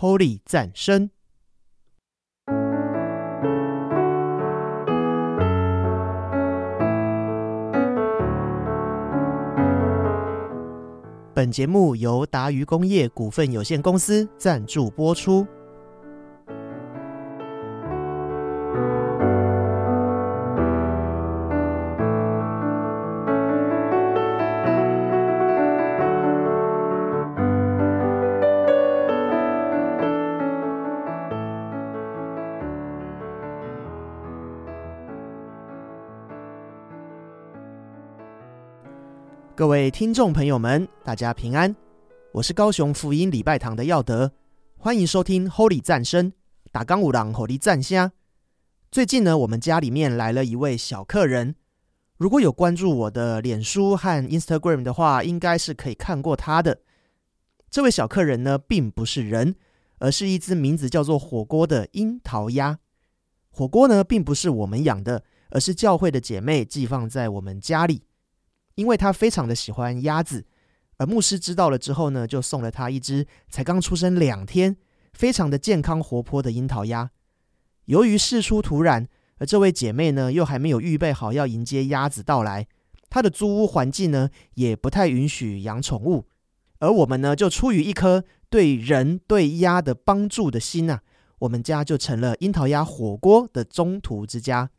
[0.00, 1.10] Holy 赞声。
[11.34, 15.46] 本节目由达渝工业股份有限公司赞助播出。
[39.60, 41.76] 各位听众朋友们，大家平安，
[42.32, 44.32] 我是高雄福音礼拜堂的耀德，
[44.78, 46.32] 欢迎收听 Holy 赞声，
[46.72, 48.10] 打钢五郎 Holy 赞虾。
[48.90, 51.56] 最近呢，我们家里面来了一位小客人，
[52.16, 56.80] 如果有关注我的脸书和 Instagram 的话，应该是可以看过他的。
[57.68, 59.56] 这位小客人呢，并不是人，
[59.98, 62.78] 而是一只名字叫做火锅的樱桃鸭。
[63.50, 68.04] 火锅呢，并不是我们养的，而是教会的姐妹寄放在我们家里。
[68.74, 70.46] 因为他非常的喜欢鸭子，
[70.96, 74.76] 而牧师知道了之后呢，就送了他一只才刚出生两天、
[75.12, 77.10] 非常的健康活泼的樱桃鸭。
[77.86, 82.66] 由于事出突然，而这位姐妹呢又还没有预备好要迎接鸭子到来，
[83.08, 86.26] 她的租屋环境呢也不太允许养宠物，
[86.78, 91.00] 而我们呢就出于一颗对人对鸭的帮助的心呐，
[91.40, 94.70] 我们家就成了樱桃鸭火锅的中途之家。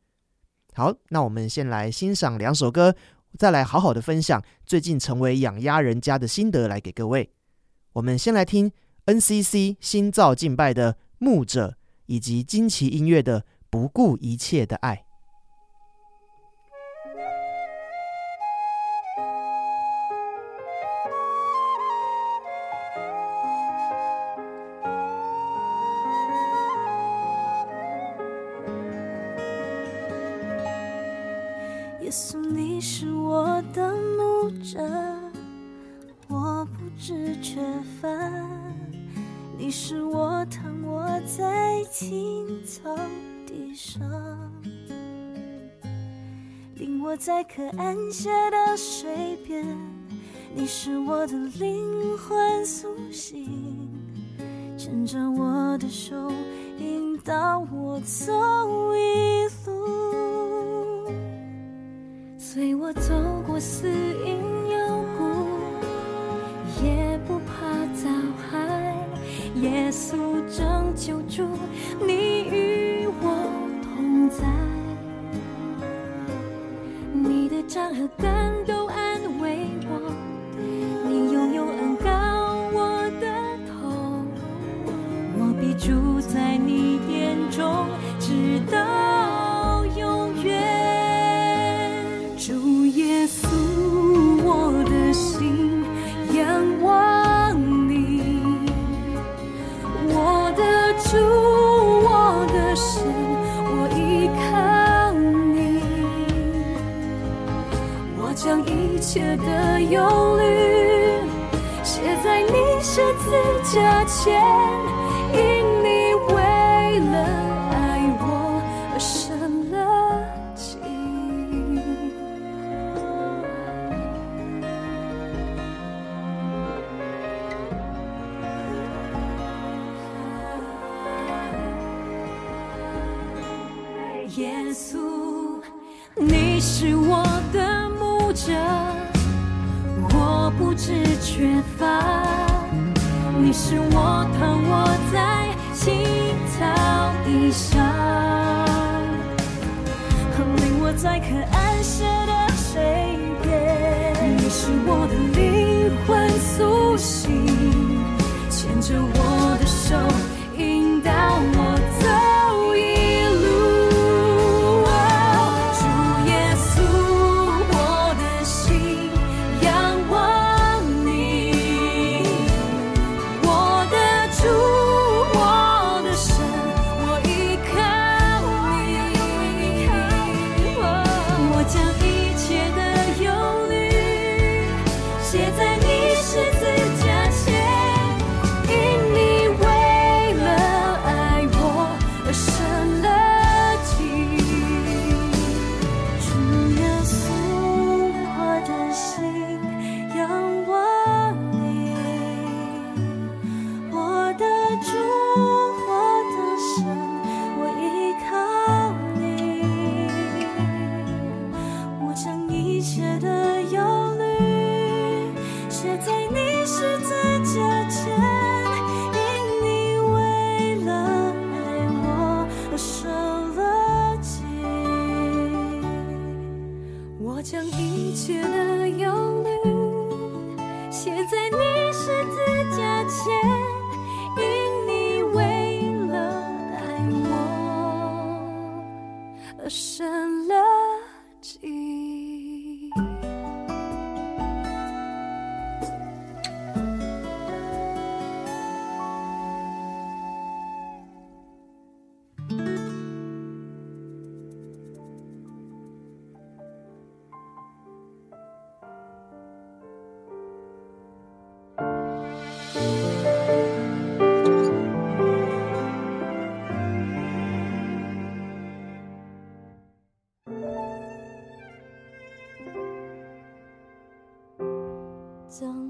[0.73, 2.95] 好，那我们先来欣赏两首歌。
[3.37, 7.31] 再来好好的分享最近成为养鸭人家的心得来给各位。
[7.93, 8.71] 我们先来听
[9.05, 15.05] NCC 新造敬拜的牧者，以及惊奇音乐的不顾一切的爱。
[47.53, 49.65] 可安歇的水边。
[50.55, 51.33] 你是我的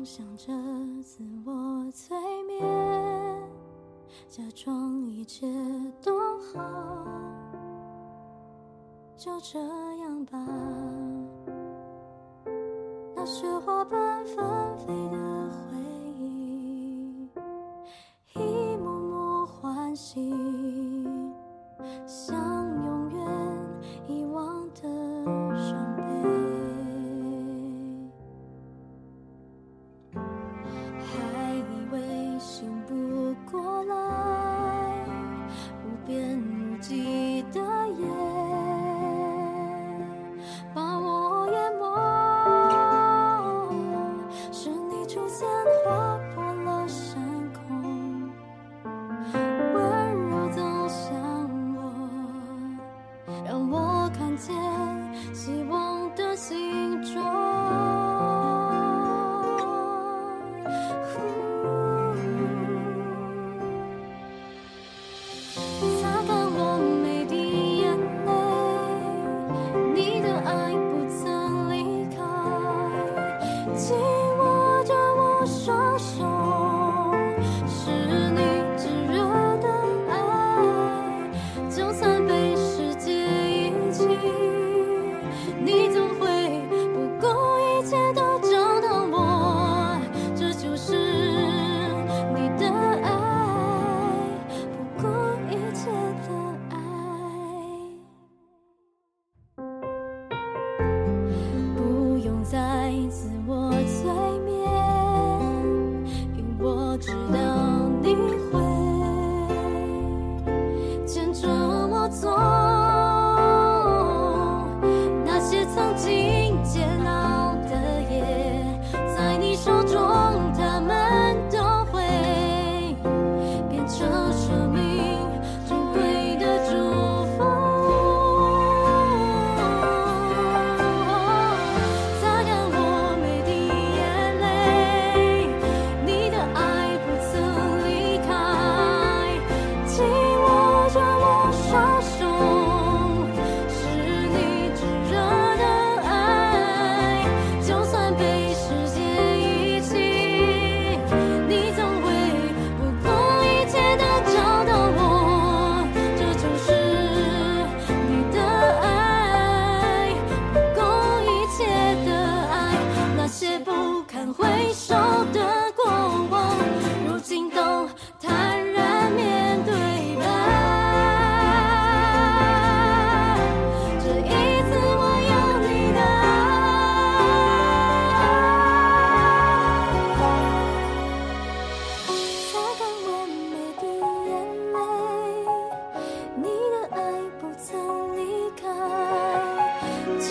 [0.04, 0.52] 想着
[1.04, 2.60] 自我催眠，
[4.28, 5.46] 假装一切
[6.02, 6.60] 都好，
[9.16, 9.60] 就这
[9.98, 10.40] 样吧。
[13.16, 14.38] 那是花瓣纷
[14.80, 15.18] 飞的
[15.70, 15.81] 回。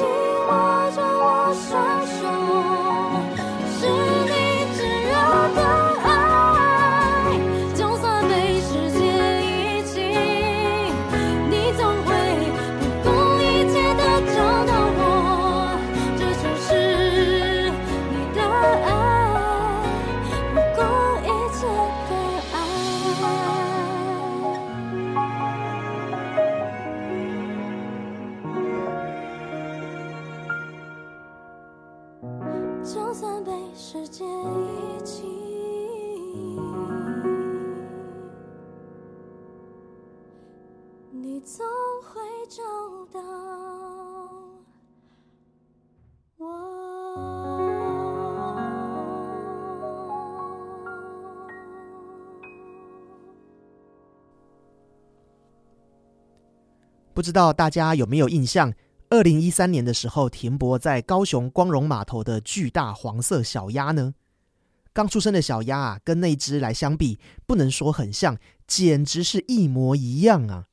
[0.00, 2.39] 紧握着我双手，
[57.20, 58.72] 不知道大家有没有印象？
[59.10, 64.14] 二零一三年的时候，停泊在高雄光荣码头的巨大黄色小鸭呢？
[64.94, 70.68] 刚出生的小鸭啊，跟那只来相比，不能说很像，简直是一模一样啊！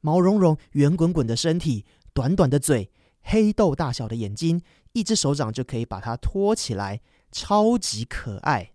[0.00, 1.84] 毛茸茸、圆滚滚的身体，
[2.14, 4.62] 短短的嘴，黑豆大小的眼睛，
[4.92, 7.00] 一只手掌就可以把它托起来，
[7.32, 8.70] 超级可爱。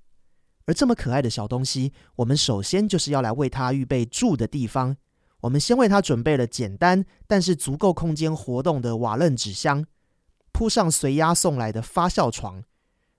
[0.65, 4.97] 而这么可爱的小东西，我们首先就是要来为它预备住的地方。
[5.41, 9.85] 我们先为它准备了简单但是足够空间活动的瓦楞纸箱，
[10.51, 12.63] 铺上随鸭送来的发酵床。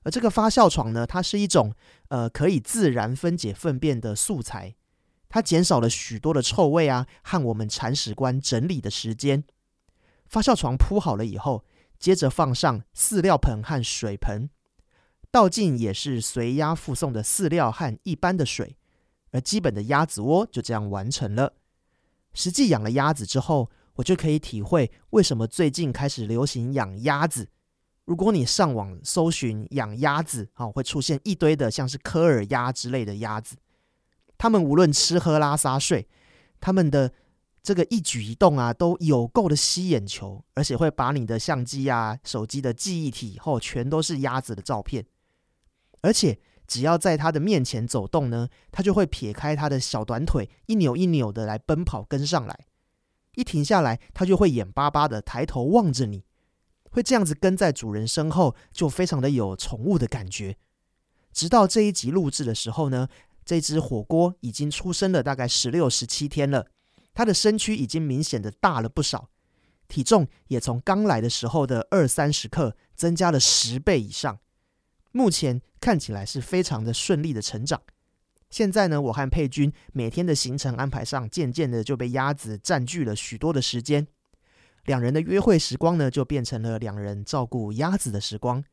[0.02, 1.74] 而这个发酵床呢，它是一种
[2.08, 4.74] 呃可以自然分解粪便的素材，
[5.28, 9.44] 它减少了许多的臭味啊和我们铲屎官整理的时间。
[10.26, 11.64] 发酵床铺好了以后，
[11.98, 14.50] 接着放上饲料盆和水盆，
[15.30, 18.76] 倒进也是随鸭附送的饲料和一般的水，
[19.32, 21.54] 而基本的鸭子窝就这样完成了。
[22.34, 27.48] 实际养了鸭子之后，我就可以体会为什么最近开始流行养鸭子。
[28.04, 33.56] 如果你上网搜寻养鸭子，啊，会出现一堆的像是科尔鸭之类的鸭子。
[34.38, 36.08] 它们无论吃喝拉撒睡，
[36.60, 37.12] 它们的
[37.62, 45.04] 这个一举一动啊，都有够的吸眼球，而且会把你的相机啊、手机的记忆体后全都是鸭子的照片。
[46.00, 46.38] 而且
[46.68, 52.66] 只要在它的面前走动呢，它就会撇开它的小短腿，一扭一扭的来奔跑跟上来。
[53.34, 56.22] 一停下来，它就会眼巴巴的抬头望着你，
[56.90, 60.56] 会这样子跟在主人身后，就非常的有宠物的感觉。
[61.32, 63.08] 直到这一集录制的时候呢。
[63.44, 66.66] 这只火锅已经出生了大概十六、十七天了，
[67.14, 69.30] 它的身躯已经明显的大了不少，
[69.88, 74.38] 体重也从刚来的时候的二三十克增加了十倍以上。
[75.12, 77.80] 目前看起来是非常的顺利的成长。
[78.50, 84.06] 现在呢，我和佩君每天的行程安排上，渐渐的就被鸭子占据了许多的时间。
[84.84, 88.64] 两人的约会时光呢，就变成了两人照顾鸭子的时光。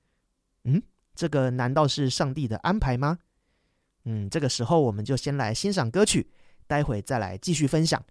[0.64, 0.82] 嗯，
[1.14, 3.20] 这个难道是上帝的安排吗？
[4.06, 6.30] 嗯，这个时候我们就先来欣赏歌曲，
[6.68, 8.02] 待会再来继续分享。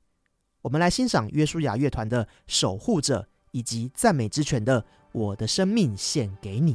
[0.61, 6.75] 我们来欣赏约书亚乐团的《守护者》，以及赞美之泉的《我的生命献给你》。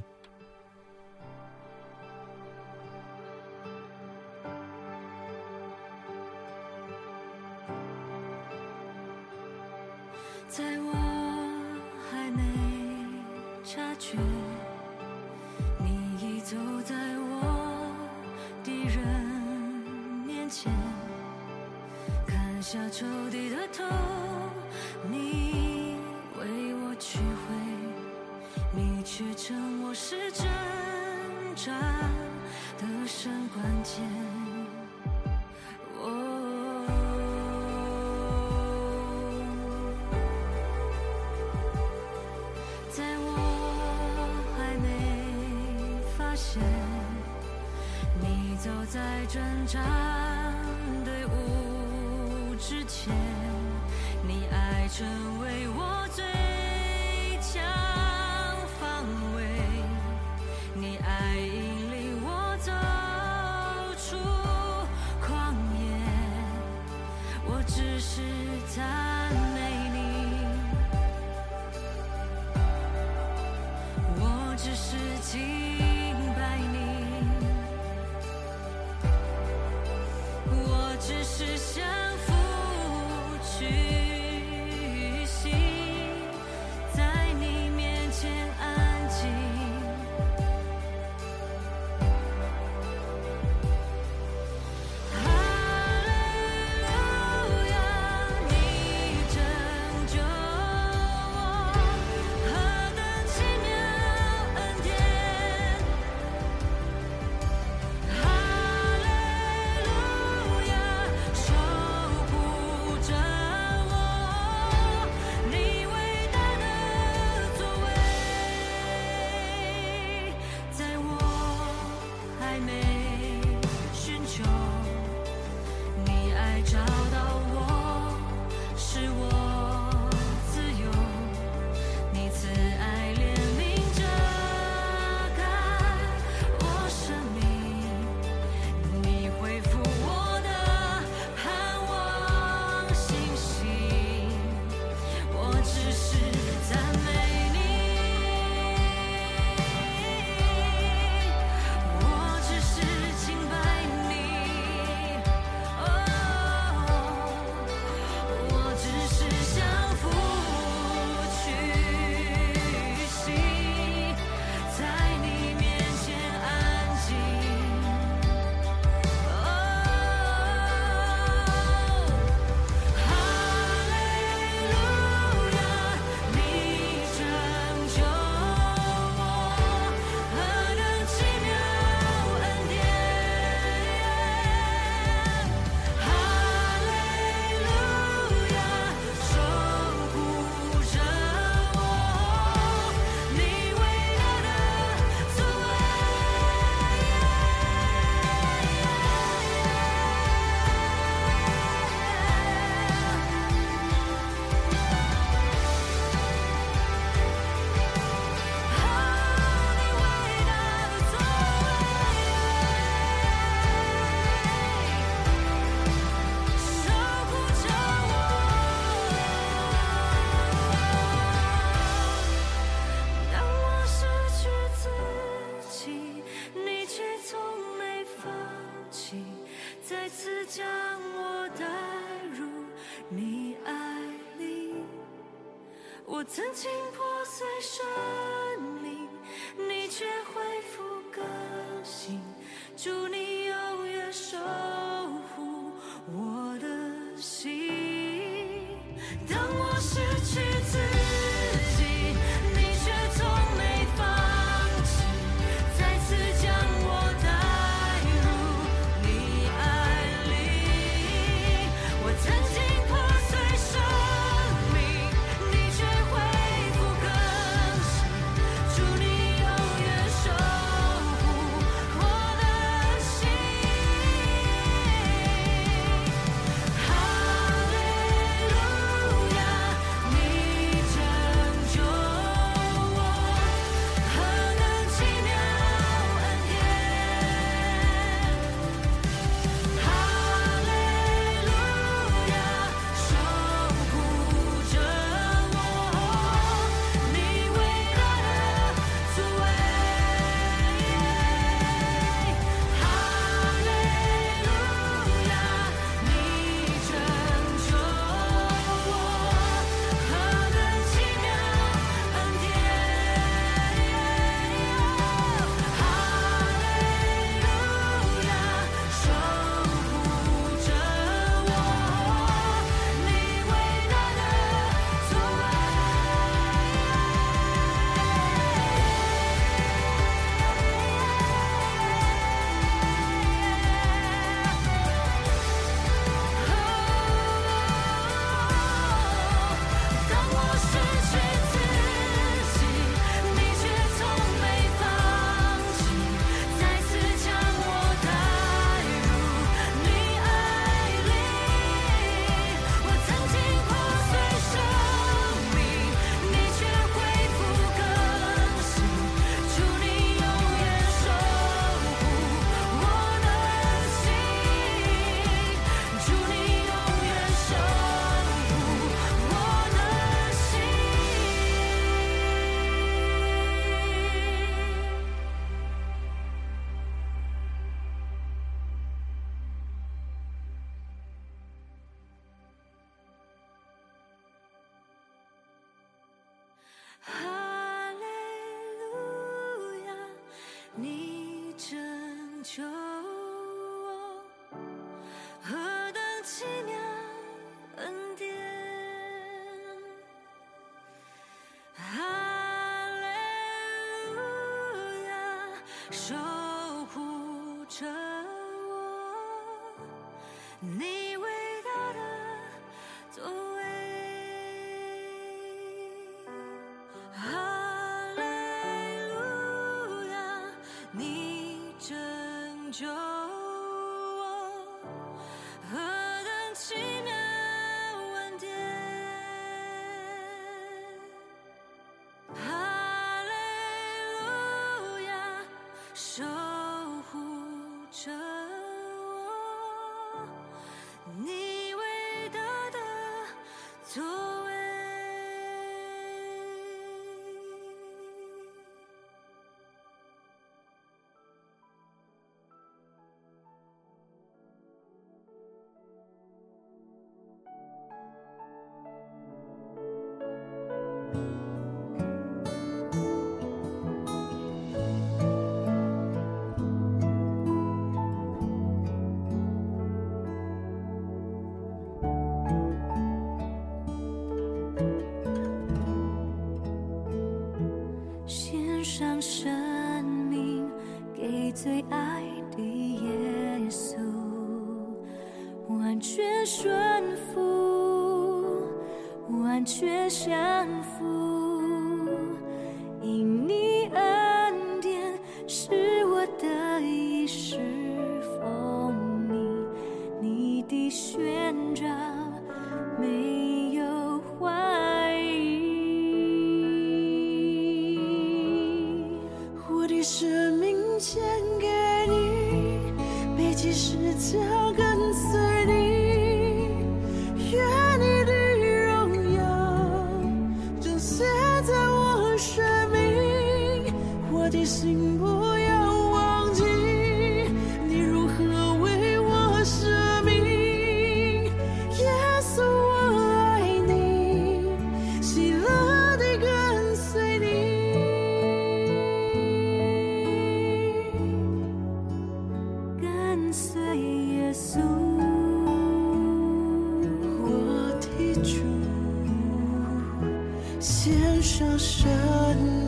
[551.59, 552.78] 上生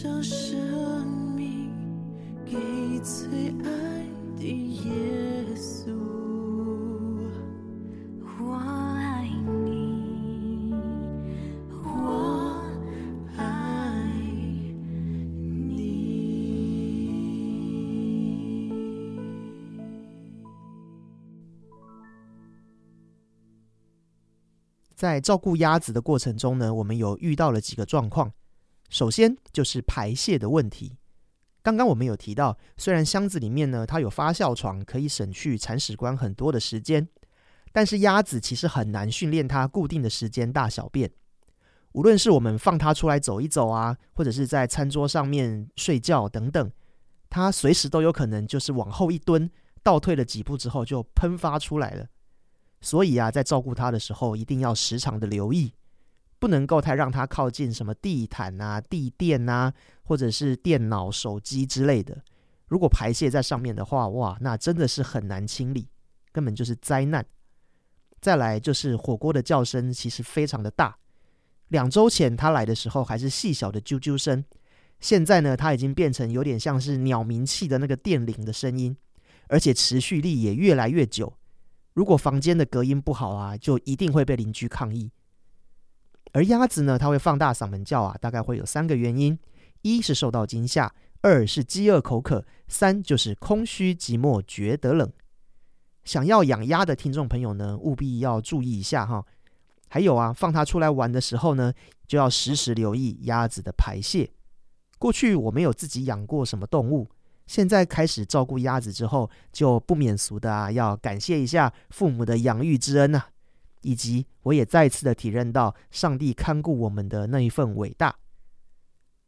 [0.00, 1.70] 献上生命
[2.46, 2.56] 给
[3.00, 4.90] 最爱的耶
[5.54, 5.92] 稣。
[8.38, 9.28] 我爱
[9.62, 10.72] 你，
[11.84, 12.64] 我
[13.36, 13.42] 爱
[15.68, 15.92] 你。
[24.96, 28.32] 在照顾鸭子的过程中呢，我们有遇到了几个状况。
[28.90, 30.98] 首先就是排泄的问题。
[31.62, 37.08] 刚刚我们有提到，虽然箱子里面呢它有发酵床，可以省去铲屎官很多的时间，
[37.72, 41.10] 但是鸭子其实很难训练它固定的时间大小便。
[41.92, 46.70] 无论是我们放它出来走一走啊，或者是在餐桌上面睡觉等等，
[47.28, 49.50] 它随时都有可能就是往后一蹲，
[49.82, 52.06] 倒退了几步之后就喷发出来了。
[52.80, 55.74] 所以啊，在照顾它的时候，一定要时常的留意，
[56.40, 59.72] 不能够太让它靠近什么地毯啊、地垫啊，
[60.02, 62.24] 或者是电脑、手机之类的。
[62.66, 65.88] 如果排泄在上面的话，哇，那真的是很难清理，
[66.32, 67.24] 根本就是灾难。
[68.20, 70.96] 再来就是火锅的叫声，其实非常的大。
[71.68, 74.44] 两周前它来的时候还是细小的啾啾声，
[74.98, 78.96] 现在呢，它已经变成有点像是鸟鸣器的那个电铃的声音，
[79.48, 81.34] 而且持续力也越来越久。
[81.92, 85.10] 如果房间的隔音不好啊，就一定会被邻居抗议。
[86.32, 89.38] 而鸭子呢，它会放大嗓门叫啊，大概会有三个原因：
[89.82, 95.10] 一是受到惊吓，二是饥饿口渴，三就是空虚寂寞觉得冷。
[96.04, 99.24] 想要养鸭的听众朋友呢，务必要注意一下哈。
[99.88, 101.72] 还有啊，放它出来玩的时候呢，
[102.06, 104.30] 就要时时留意鸭子的排泄。
[104.98, 107.10] 过去我没有自己养过什么动物，
[107.46, 113.28] 现在开始照顾鸭子之后，就不免俗的啊，要感谢一下父母的养育之恩啊，
[113.82, 118.16] 以及我也再次的体认到上帝看顾我们的那一份伟大。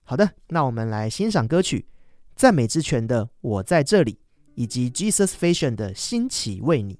[0.05, 1.87] 好的，那我们来欣赏歌曲
[2.35, 4.19] 赞美之泉的我在这里，
[4.55, 6.99] 以及 Jesus fashion 的兴起为你。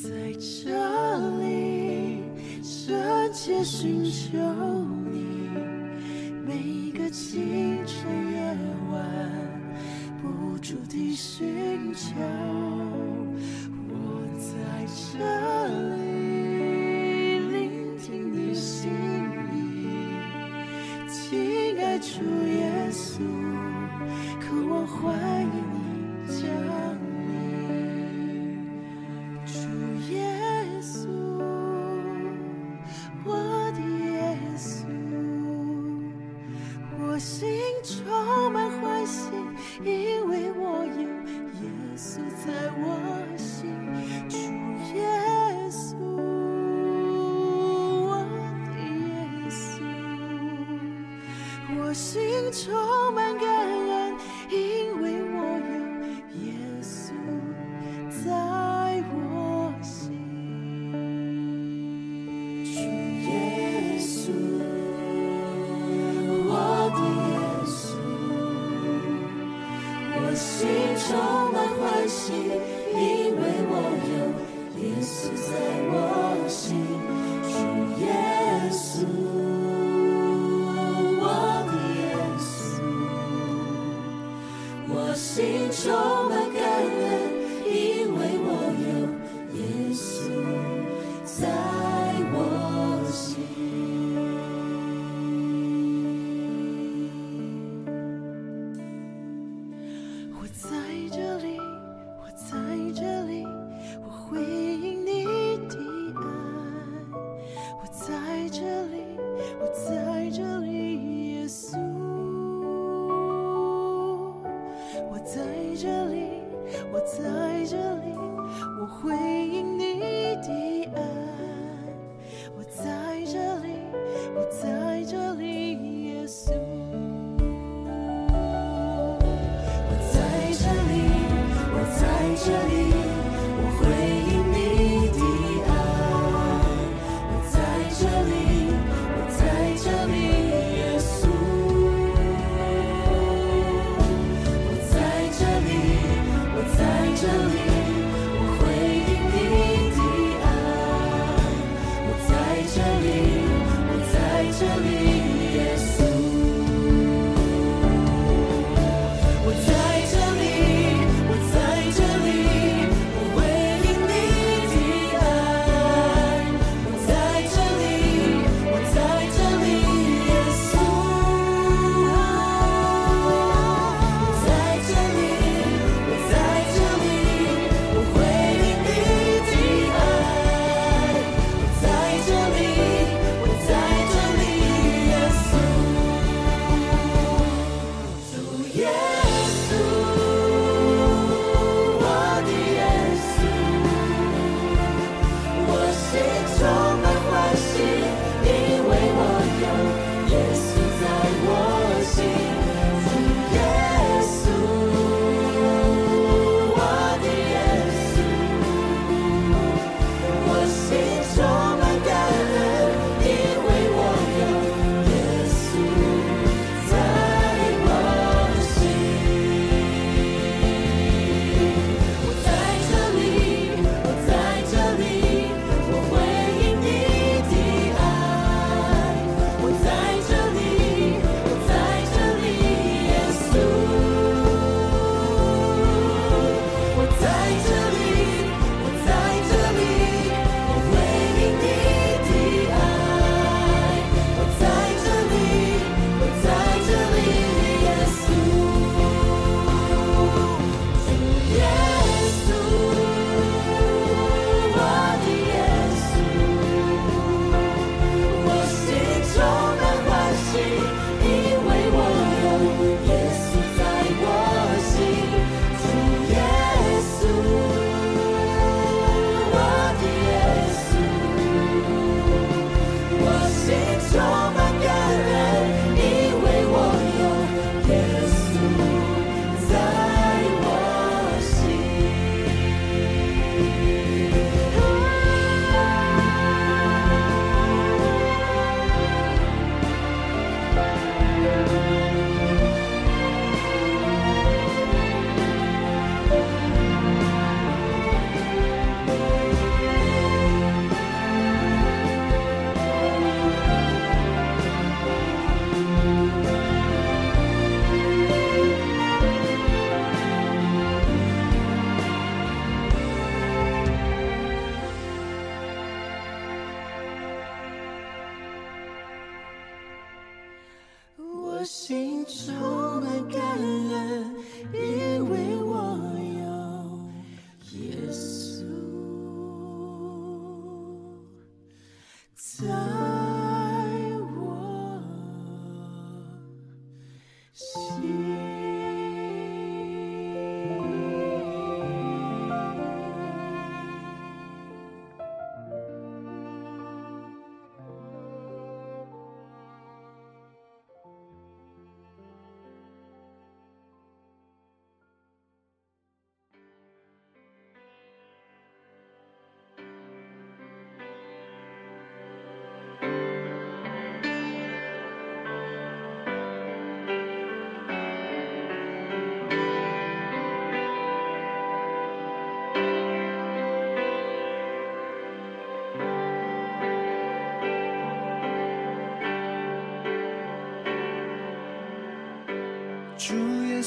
[0.00, 0.08] 在
[0.38, 0.70] 这
[1.40, 2.22] 里，
[2.62, 4.38] 深切寻求
[5.10, 5.50] 你，
[6.46, 8.56] 每个清晨夜
[8.92, 9.04] 晚，
[10.22, 12.14] 不住地寻求。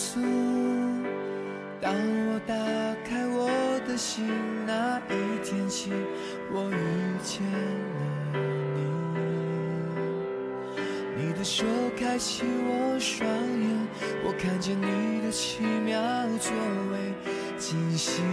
[0.04, 0.20] 苏，
[1.80, 2.56] 当我打
[3.08, 3.48] 开我
[3.88, 4.28] 的心，
[4.66, 5.92] 那一天起，
[6.52, 6.76] 我遇
[7.24, 8.00] 见了
[8.74, 8.82] 你。
[11.16, 11.64] 你的手
[11.96, 13.88] 开启我双眼，
[14.26, 16.02] 我看见你的奇妙
[16.40, 16.52] 作
[16.92, 17.14] 为，
[17.60, 18.24] 惊喜，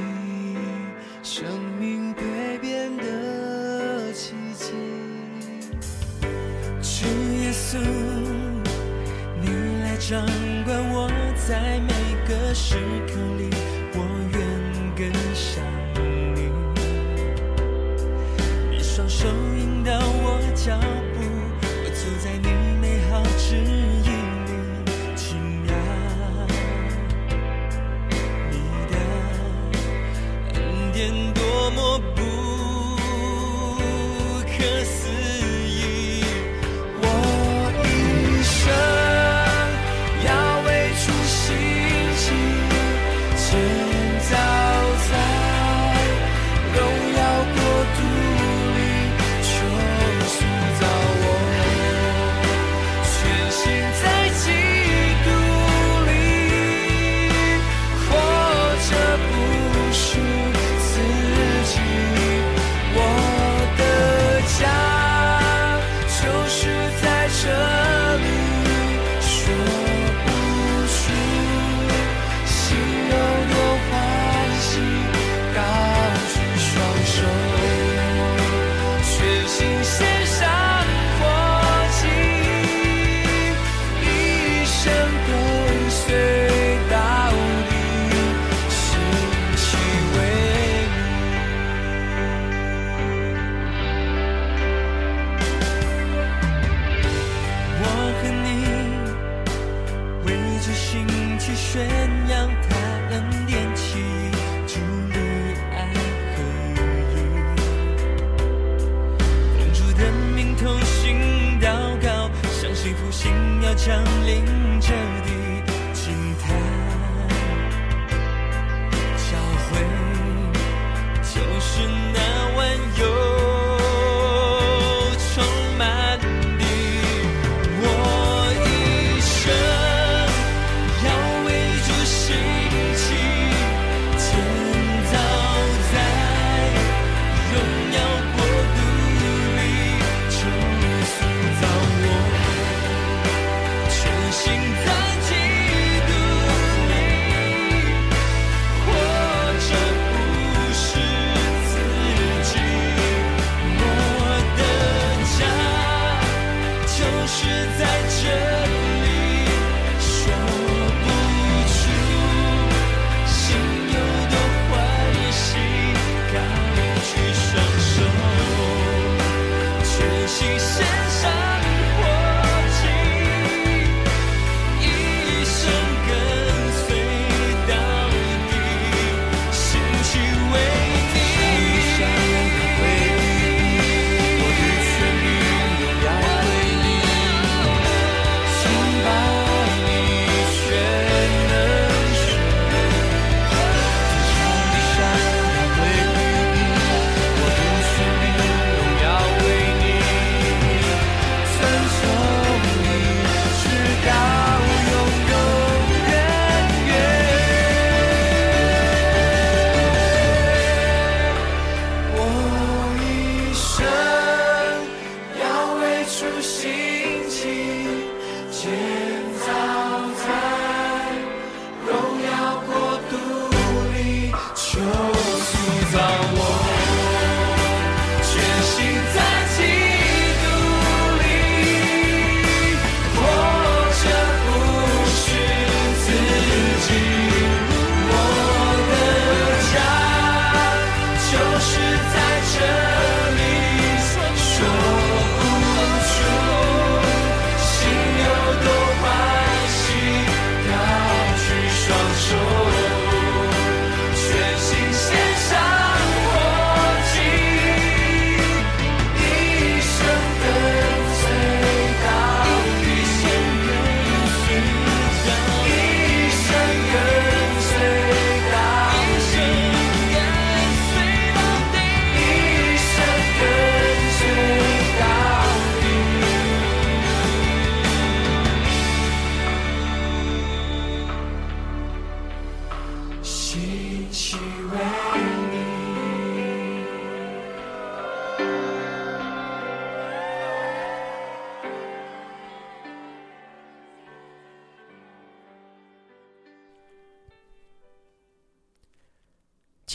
[1.23, 1.45] 生
[1.79, 4.73] 命蜕变的奇迹。
[6.81, 7.05] 主
[7.43, 7.77] 耶稣，
[9.43, 10.38] 你来掌。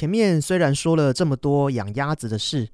[0.04, 2.68] 前面虽然说了这么多养鸭子的事，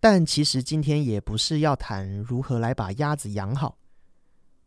[0.00, 3.76] 但其实今天也不是要谈如何来把鸭子养好，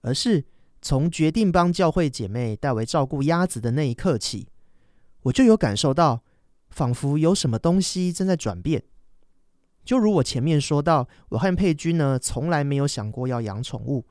[0.02, 0.46] 而是
[0.84, 4.50] 从决定帮教会姐妹代为照顾鸭子的那一刻起，
[5.24, 6.22] 我就有感受到，
[6.70, 8.84] 仿佛有什么东西正在转变。
[9.84, 14.06] 就如我前面说到，我和佩君呢，从来没有想过要养宠物，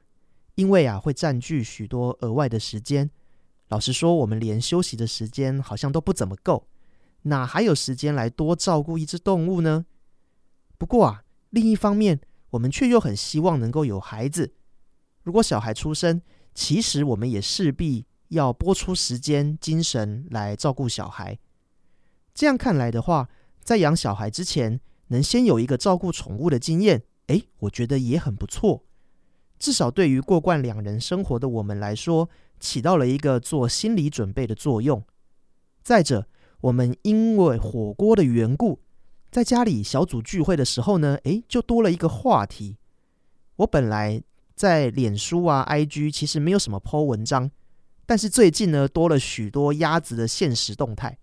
[0.56, 3.08] 因为啊，会占据许多额外的时间。
[3.68, 6.66] 老实说，我们连休息的时间好像都不怎么够，
[7.24, 9.84] 哪还有时间来多照顾一只动物呢？
[10.78, 12.20] 不过啊，另一方面，
[12.50, 14.54] 我们却又很希望能够有孩子。
[15.22, 16.20] 如果小孩出生，
[16.54, 21.38] 其实我们也势必要拨出时间、精神来照顾小孩。
[22.34, 23.28] 这样看来的话，
[23.62, 28.84] 在养小孩之前，能先有一个照顾宠物的经验，诶，我觉得也很不错。
[29.58, 32.28] 至少对于过惯两人生活的我们来说，
[32.60, 35.02] 起到了一个做心理准备的作用。
[35.82, 36.28] 再者，
[36.64, 38.80] 我们因为火锅的缘故，
[39.30, 42.78] 在家里小组聚会的时候呢，诶，就多了一个话题。
[43.56, 44.22] 我本来
[44.54, 47.50] 在脸书啊、IG 其实没有什么 po 文章，
[48.06, 51.18] 但是最近呢，多了许多鸭子的现实动态，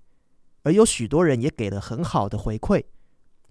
[0.62, 2.84] 而有许多人也给了很好的回馈。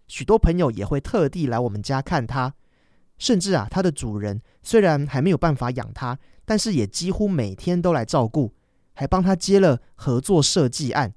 [0.07, 2.55] 许多朋友也会特地来我们家看它，
[3.19, 8.53] 甚至啊，它的主人虽然还没有办法养它，但是也几乎每天都来照顾，
[8.93, 11.15] 还帮他接了合作设计案。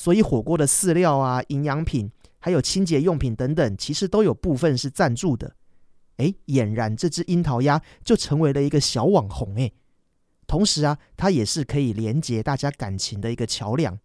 [0.00, 5.54] 所以火锅的饲料啊、营养品，还有清洁用品等等，其实都有部分是赞助的。
[6.16, 9.74] 诶，俨然这只樱桃鸭就成为了一个小网红诶。
[10.46, 13.98] 同时啊，它也是可以连接大家感情的一个桥梁。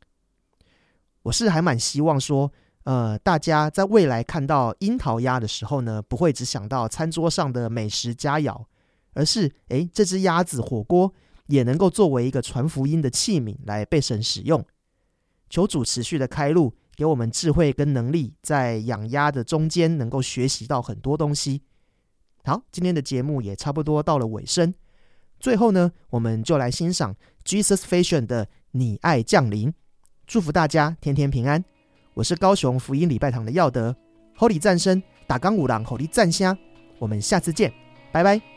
[1.22, 2.52] 我是还蛮希望说。
[2.84, 8.66] 呃，大家在未来看到樱桃鸭的时候呢，不会只想到餐桌上的美食佳肴，
[9.14, 11.12] 而是诶，这只鸭子火锅
[11.48, 14.64] 也能够作为一个传福音的器皿来被神使用。
[15.56, 21.62] 求主持续的开路，给我们智慧跟能力，在养鸭的中间能够学习到很多东西。
[22.43, 24.74] 好，今天的节目也差不多到了尾声，
[25.39, 29.70] 最后呢，我们就来欣赏 Jesus Fashion 的《你爱降临》，
[30.28, 31.64] 祝福大家天天平安。
[32.16, 33.95] 我是高雄福音礼拜堂的耀德
[34.38, 36.58] ，Holy 战声打钢五郎，Holy 战虾，
[36.99, 37.72] 我们下次见，
[38.12, 38.55] 拜拜。